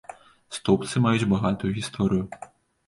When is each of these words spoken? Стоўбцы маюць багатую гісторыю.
Стоўбцы 0.57 1.03
маюць 1.05 1.29
багатую 1.35 1.71
гісторыю. 1.81 2.23